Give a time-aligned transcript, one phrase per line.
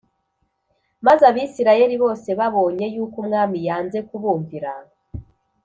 [1.05, 4.71] Maze Abisirayeli bose babonye yuko umwami yanze kubumvira